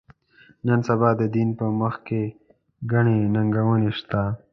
[0.65, 2.21] نن سبا د دین په مخ کې
[2.91, 4.21] ګڼې ننګونې شته.